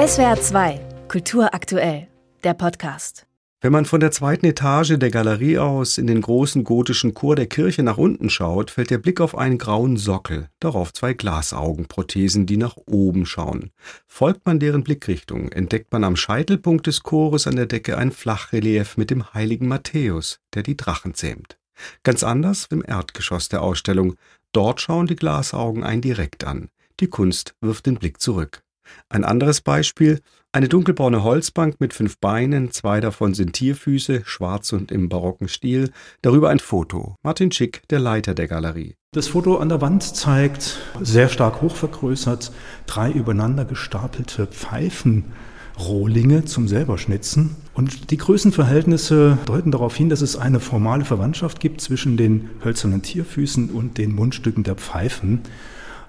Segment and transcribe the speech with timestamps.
[0.00, 2.08] SWR 2, Kultur aktuell,
[2.42, 3.26] der Podcast.
[3.60, 7.46] Wenn man von der zweiten Etage der Galerie aus in den großen gotischen Chor der
[7.46, 12.56] Kirche nach unten schaut, fällt der Blick auf einen grauen Sockel, darauf zwei Glasaugenprothesen, die
[12.56, 13.72] nach oben schauen.
[14.06, 18.96] Folgt man deren Blickrichtung, entdeckt man am Scheitelpunkt des Chores an der Decke ein Flachrelief
[18.96, 21.58] mit dem heiligen Matthäus, der die Drachen zähmt.
[22.04, 24.14] Ganz anders im Erdgeschoss der Ausstellung.
[24.52, 26.70] Dort schauen die Glasaugen einen direkt an.
[27.00, 28.62] Die Kunst wirft den Blick zurück.
[29.08, 30.20] Ein anderes Beispiel,
[30.52, 35.92] eine dunkelbraune Holzbank mit fünf Beinen, zwei davon sind Tierfüße, schwarz und im barocken Stil,
[36.22, 37.14] darüber ein Foto.
[37.22, 38.96] Martin Schick, der Leiter der Galerie.
[39.12, 42.50] Das Foto an der Wand zeigt, sehr stark hochvergrößert,
[42.86, 47.54] drei übereinander gestapelte Pfeifenrohlinge zum selberschnitzen.
[47.74, 53.02] Und die Größenverhältnisse deuten darauf hin, dass es eine formale Verwandtschaft gibt zwischen den hölzernen
[53.02, 55.42] Tierfüßen und den Mundstücken der Pfeifen.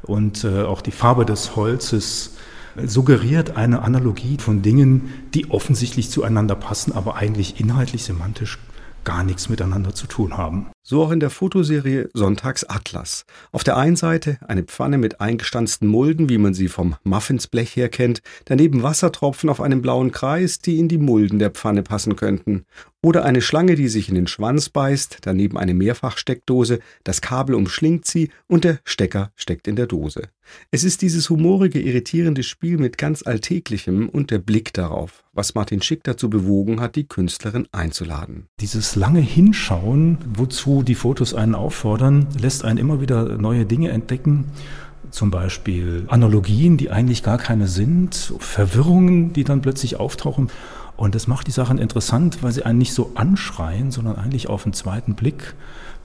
[0.01, 2.37] Und äh, auch die Farbe des Holzes
[2.85, 8.57] suggeriert eine Analogie von Dingen, die offensichtlich zueinander passen, aber eigentlich inhaltlich semantisch
[9.03, 10.67] gar nichts miteinander zu tun haben.
[10.91, 13.25] So auch in der Fotoserie Sonntags Atlas.
[13.53, 17.87] Auf der einen Seite eine Pfanne mit eingestanzten Mulden, wie man sie vom Muffinsblech her
[17.87, 22.65] kennt, daneben Wassertropfen auf einem blauen Kreis, die in die Mulden der Pfanne passen könnten.
[23.01, 28.05] Oder eine Schlange, die sich in den Schwanz beißt, daneben eine Mehrfachsteckdose, das Kabel umschlingt
[28.05, 30.23] sie und der Stecker steckt in der Dose.
[30.69, 35.81] Es ist dieses humorige, irritierende Spiel mit ganz Alltäglichem und der Blick darauf, was Martin
[35.81, 38.47] Schick dazu bewogen hat, die Künstlerin einzuladen.
[38.59, 44.45] Dieses lange Hinschauen, wozu die Fotos einen auffordern, lässt einen immer wieder neue Dinge entdecken
[45.11, 50.49] zum Beispiel Analogien, die eigentlich gar keine sind, Verwirrungen, die dann plötzlich auftauchen.
[50.97, 54.63] Und das macht die Sachen interessant, weil sie einen nicht so anschreien, sondern eigentlich auf
[54.63, 55.55] den zweiten Blick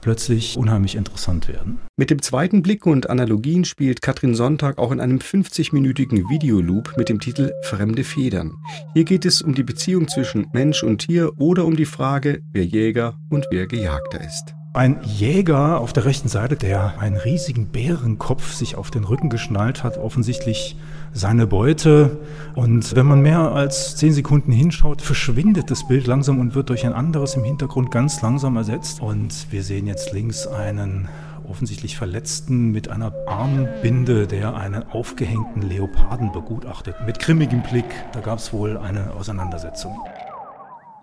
[0.01, 1.79] plötzlich unheimlich interessant werden.
[1.97, 7.09] Mit dem zweiten Blick und Analogien spielt Katrin Sonntag auch in einem 50-minütigen Videoloop mit
[7.09, 8.53] dem Titel Fremde Federn.
[8.93, 12.65] Hier geht es um die Beziehung zwischen Mensch und Tier oder um die Frage, wer
[12.65, 14.56] Jäger und wer Gejagter ist.
[14.77, 19.83] Ein Jäger auf der rechten Seite, der einen riesigen Bärenkopf sich auf den Rücken geschnallt
[19.83, 20.77] hat, offensichtlich
[21.13, 22.19] seine Beute.
[22.53, 26.85] Und wenn man mehr als zehn Sekunden hinschaut, verschwindet das Bild langsam und wird durch
[26.85, 29.01] ein anderes im Hintergrund ganz langsam ersetzt.
[29.01, 31.09] Und wir sehen jetzt links einen
[31.49, 36.93] offensichtlich Verletzten mit einer Armbinde, der einen aufgehängten Leoparden begutachtet.
[37.03, 39.97] Mit grimmigem Blick, da gab es wohl eine Auseinandersetzung.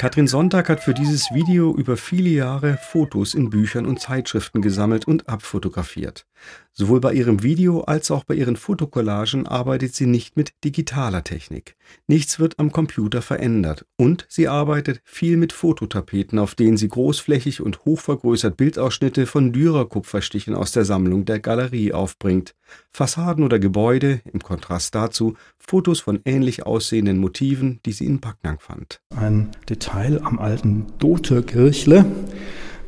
[0.04, 5.06] Katrin Sonntag hat für dieses Video über viele Jahre Fotos in Büchern und Zeitschriften gesammelt
[5.06, 6.26] und abfotografiert.
[6.74, 11.76] Sowohl bei ihrem Video als auch bei ihren Fotokollagen arbeitet sie nicht mit digitaler Technik.
[12.06, 17.62] Nichts wird am Computer verändert und sie arbeitet viel mit Fototapeten, auf denen sie großflächig
[17.62, 22.54] und hochvergrößert Bildausschnitte von Dürer-Kupferstichen aus der Sammlung der Galerie aufbringt.
[22.90, 28.58] Fassaden oder Gebäude, im Kontrast dazu Fotos von ähnlich aussehenden Motiven, die sie in Backnang
[28.60, 29.00] fand.
[29.16, 32.04] Ein Detail am alten Dote-Kirchle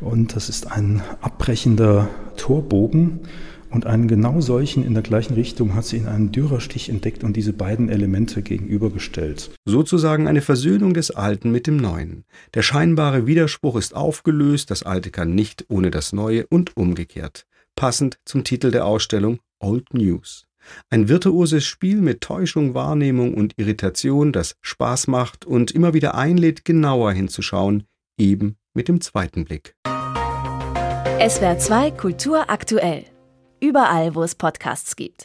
[0.01, 3.21] und das ist ein abbrechender Torbogen
[3.71, 7.37] und einen genau solchen in der gleichen Richtung hat sie in einem Dürerstich entdeckt und
[7.37, 9.51] diese beiden Elemente gegenübergestellt.
[9.65, 12.25] Sozusagen eine Versöhnung des Alten mit dem Neuen.
[12.55, 17.47] Der scheinbare Widerspruch ist aufgelöst, das Alte kann nicht ohne das Neue und umgekehrt.
[17.75, 20.47] Passend zum Titel der Ausstellung Old News.
[20.91, 26.65] Ein virtuoses Spiel mit Täuschung, Wahrnehmung und Irritation, das Spaß macht und immer wieder einlädt,
[26.65, 27.84] genauer hinzuschauen,
[28.19, 29.75] eben mit dem zweiten Blick.
[31.19, 33.05] SWR 2 Kultur aktuell.
[33.61, 35.25] Überall, wo es Podcasts gibt.